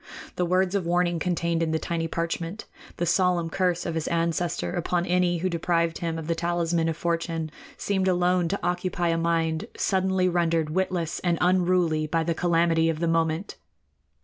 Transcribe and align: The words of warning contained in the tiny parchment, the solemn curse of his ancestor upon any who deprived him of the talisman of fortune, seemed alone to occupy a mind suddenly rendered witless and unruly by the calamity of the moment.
The 0.35 0.47
words 0.47 0.73
of 0.73 0.87
warning 0.87 1.19
contained 1.19 1.61
in 1.61 1.69
the 1.69 1.77
tiny 1.77 2.07
parchment, 2.07 2.65
the 2.97 3.05
solemn 3.05 3.51
curse 3.51 3.85
of 3.85 3.93
his 3.93 4.07
ancestor 4.07 4.73
upon 4.73 5.05
any 5.05 5.37
who 5.37 5.47
deprived 5.47 5.99
him 5.99 6.17
of 6.17 6.25
the 6.25 6.33
talisman 6.33 6.89
of 6.89 6.97
fortune, 6.97 7.51
seemed 7.77 8.07
alone 8.07 8.47
to 8.47 8.59
occupy 8.63 9.09
a 9.09 9.17
mind 9.19 9.67
suddenly 9.77 10.27
rendered 10.27 10.71
witless 10.71 11.19
and 11.19 11.37
unruly 11.39 12.07
by 12.07 12.23
the 12.23 12.33
calamity 12.33 12.89
of 12.89 12.97
the 12.97 13.07
moment. 13.07 13.57